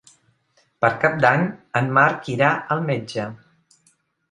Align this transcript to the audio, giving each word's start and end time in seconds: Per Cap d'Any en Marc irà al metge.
Per 0.85 0.89
Cap 1.03 1.19
d'Any 1.25 1.43
en 1.81 1.93
Marc 1.99 2.33
irà 2.37 2.51
al 2.79 2.85
metge. 2.91 3.31